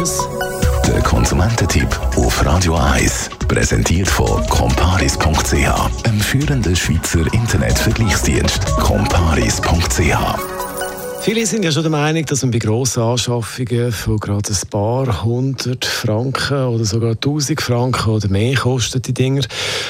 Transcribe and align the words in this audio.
es? 0.00 0.26
Der 0.86 1.00
Konsumententipp 1.02 1.88
auf 2.16 2.44
Radio 2.44 2.74
1. 2.74 3.30
Präsentiert 3.48 4.08
von 4.08 4.44
comparis.ch, 4.46 6.06
einem 6.06 6.20
führenden 6.20 6.74
Schweizer 6.74 7.32
Internetvergleichsdienst. 7.32 8.64
comparis.ch 8.76 10.16
Viele 11.22 11.44
sind 11.44 11.64
ja 11.64 11.70
schon 11.70 11.82
der 11.82 11.90
Meinung, 11.90 12.24
dass 12.24 12.40
man 12.42 12.50
bei 12.50 12.58
grossen 12.58 13.02
Anschaffungen 13.02 13.92
von 13.92 14.16
gerade 14.18 14.50
ein 14.50 14.70
paar 14.70 15.22
hundert 15.22 15.84
Franken 15.84 16.64
oder 16.64 16.84
sogar 16.86 17.20
tausend 17.20 17.60
Franken 17.60 18.10
oder 18.10 18.28
mehr 18.28 18.56
kosten 18.56 19.02
die 19.02 19.12
Dinger, 19.12 19.42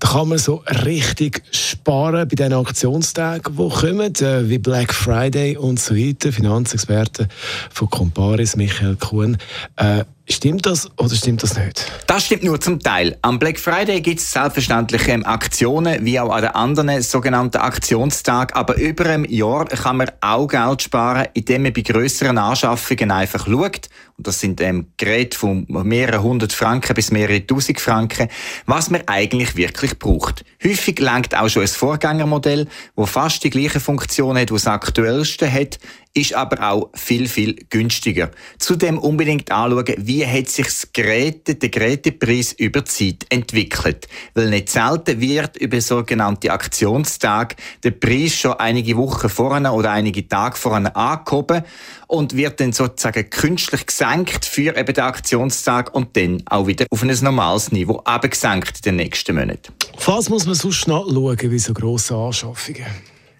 da 0.00 0.08
kann 0.08 0.28
man 0.28 0.38
so 0.38 0.64
richtig 0.84 1.42
sparen 1.52 1.81
bei 1.84 2.24
den 2.24 2.52
Aktionstagen, 2.52 3.56
die 3.56 3.68
kommen, 3.68 4.14
äh, 4.16 4.48
wie 4.48 4.58
Black 4.58 4.92
Friday 4.92 5.56
und 5.56 5.80
so 5.80 5.94
weiter. 5.94 6.32
Finanzexperte 6.32 7.28
von 7.72 7.90
Comparis, 7.90 8.56
Michael 8.56 8.96
Kuhn. 8.96 9.36
Äh, 9.76 10.04
Stimmt 10.30 10.66
das 10.66 10.88
oder 10.98 11.14
stimmt 11.16 11.42
das 11.42 11.56
nicht? 11.58 11.90
Das 12.06 12.24
stimmt 12.24 12.44
nur 12.44 12.60
zum 12.60 12.78
Teil. 12.78 13.18
Am 13.22 13.40
Black 13.40 13.58
Friday 13.58 14.00
gibt 14.00 14.20
es 14.20 14.30
selbstverständlich 14.30 15.08
ähm, 15.08 15.26
Aktionen, 15.26 16.04
wie 16.04 16.18
auch 16.20 16.30
an 16.30 16.42
den 16.42 16.52
anderen 16.52 17.02
sogenannten 17.02 17.58
Aktionstagen. 17.58 18.54
Aber 18.54 18.76
über 18.76 19.04
ein 19.06 19.24
Jahr 19.24 19.64
kann 19.66 19.96
man 19.96 20.12
auch 20.20 20.46
Geld 20.46 20.82
sparen, 20.82 21.26
indem 21.34 21.64
man 21.64 21.72
bei 21.72 21.82
grösseren 21.82 22.38
Anschaffungen 22.38 23.10
einfach 23.10 23.46
schaut. 23.46 23.88
Und 24.16 24.26
das 24.26 24.38
sind 24.38 24.60
ähm, 24.60 24.86
Geräte 24.96 25.36
von 25.36 25.66
mehreren 25.68 26.22
hundert 26.22 26.52
Franken 26.52 26.94
bis 26.94 27.10
mehrere 27.10 27.44
tausend 27.44 27.80
Franken, 27.80 28.28
was 28.66 28.90
man 28.90 29.02
eigentlich 29.06 29.56
wirklich 29.56 29.98
braucht. 29.98 30.44
Häufig 30.62 31.00
langt 31.00 31.36
auch 31.36 31.48
schon 31.48 31.62
ein 31.62 31.68
Vorgängermodell, 31.76 32.66
wo 32.94 33.06
fast 33.06 33.44
die 33.44 33.50
gleiche 33.50 33.80
Funktion 33.80 34.38
hat, 34.38 34.50
was 34.50 34.64
das 34.64 34.72
aktuellste 34.72 35.50
hat, 35.50 35.78
ist 36.14 36.34
aber 36.34 36.70
auch 36.70 36.90
viel, 36.94 37.26
viel 37.26 37.56
günstiger. 37.70 38.30
Zudem 38.58 38.98
unbedingt 38.98 39.50
anschauen, 39.50 39.94
wie 39.98 40.26
hat 40.26 40.48
sich 40.48 40.66
das 40.66 40.88
Gerät, 40.92 41.62
der 41.62 41.68
Gerätepreis 41.68 42.52
über 42.52 42.84
Zeit 42.84 43.26
entwickelt. 43.30 44.08
Weil 44.34 44.50
nicht 44.50 44.68
selten 44.68 45.20
wird 45.20 45.56
über 45.56 45.80
sogenannte 45.80 46.52
Aktionstage 46.52 47.56
der 47.82 47.92
Preis 47.92 48.34
schon 48.34 48.52
einige 48.54 48.96
Wochen 48.96 49.28
vorne 49.28 49.72
oder 49.72 49.92
einige 49.92 50.28
Tage 50.28 50.56
vorne 50.56 50.94
angehoben 50.94 51.62
und 52.08 52.36
wird 52.36 52.60
dann 52.60 52.72
sozusagen 52.72 53.30
künstlich 53.30 53.86
gesenkt 53.86 54.44
für 54.44 54.76
eben 54.76 54.94
den 54.94 55.04
Aktionstag 55.04 55.94
und 55.94 56.14
dann 56.16 56.42
auch 56.44 56.66
wieder 56.66 56.84
auf 56.90 57.02
ein 57.02 57.16
normales 57.22 57.72
Niveau 57.72 58.00
abgesenkt 58.00 58.84
den 58.84 58.96
nächsten 58.96 59.34
Monat. 59.34 59.72
Was 60.04 60.28
muss 60.28 60.44
man 60.44 60.54
sonst 60.54 60.86
nachschauen 60.86 61.38
wie 61.40 61.58
so 61.58 61.72
grosse 61.72 62.14
Anschaffungen? 62.14 62.86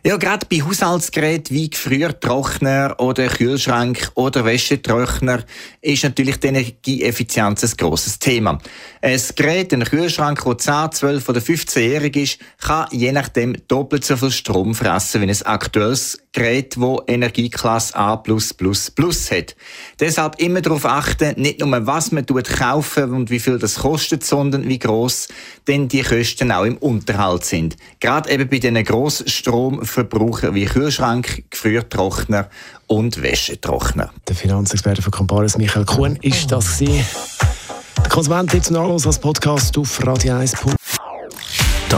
Ja, 0.05 0.17
gerade 0.17 0.45
bei 0.51 0.61
Haushaltsgeräten 0.61 1.55
wie 1.55 1.71
Gefriertrockner 1.71 2.97
oder 2.99 3.29
Kühlschrank 3.29 4.11
oder 4.17 4.45
Wäschetrockner 4.45 5.45
ist 5.81 6.03
natürlich 6.03 6.41
die 6.41 6.49
Energieeffizienz 6.49 7.63
ein 7.63 7.77
grosses 7.77 8.19
Thema. 8.19 8.59
Ein 9.01 9.21
Gerät, 9.37 9.73
ein 9.73 9.85
Kühlschrank, 9.85 10.43
der 10.45 10.59
10, 10.59 10.91
12 10.91 11.29
oder 11.29 11.41
15-jährig 11.41 12.17
ist, 12.17 12.39
kann 12.59 12.89
je 12.91 13.13
nachdem 13.13 13.57
doppelt 13.69 14.05
so 14.05 14.17
viel 14.17 14.33
Strom 14.33 14.75
fressen 14.75 15.21
wie 15.21 15.31
ein 15.31 15.43
aktuelles 15.47 16.19
Gerät, 16.33 16.77
das 16.77 16.99
Energieklasse 17.07 17.95
A++ 17.95 18.23
hat. 18.23 19.57
Deshalb 20.01 20.41
immer 20.41 20.63
darauf 20.63 20.87
achten, 20.87 21.41
nicht 21.41 21.61
nur 21.61 21.87
was 21.87 22.11
man 22.11 22.25
kaufen 22.25 23.13
und 23.13 23.31
wie 23.31 23.39
viel 23.39 23.59
das 23.59 23.77
kostet, 23.77 24.25
sondern 24.25 24.67
wie 24.67 24.79
gross 24.79 25.29
denn 25.69 25.89
die 25.89 26.03
Kosten 26.03 26.51
auch 26.51 26.65
im 26.65 26.79
Unterhalt 26.79 27.45
sind. 27.45 27.77
Gerade 28.01 28.31
eben 28.31 28.49
bei 28.49 28.59
diesen 28.59 28.83
Grossstrom 28.83 29.85
Verbraucher 29.85 30.55
wie 30.55 30.65
Kühlschrank, 30.65 31.45
Gefriertrockner 31.51 32.49
und 32.87 33.23
Wäschetrockner. 33.23 34.11
Der 34.27 34.35
Finanzexperte 34.35 35.03
von 35.03 35.13
Comparis 35.13 35.59
Michael 35.59 35.85
Kuhn 35.85 36.17
ist 36.23 36.51
das 36.51 36.79
sie. 36.79 37.05
Der 37.99 38.09
Konsument 38.09 38.53
jetzt 38.55 38.71
noch 38.71 38.91
als 38.91 39.19
Podcast 39.19 39.77
auf 39.77 40.07
Radio 40.07 40.37
1. 40.37 40.55